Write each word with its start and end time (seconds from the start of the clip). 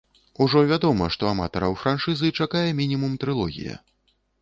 Ужо 0.45 0.63
вядома, 0.71 1.09
што 1.17 1.29
аматараў 1.33 1.77
франшызы 1.83 2.35
чакае 2.41 2.65
мінімум 2.83 3.11
трылогія. 3.25 3.83